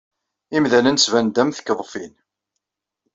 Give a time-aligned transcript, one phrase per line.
[0.55, 2.13] Imdanen ttbanen-d am tkeḍfin.